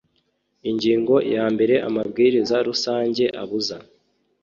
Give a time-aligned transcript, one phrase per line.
[0.69, 3.77] ingingo yambere amabwiriza rusange abuza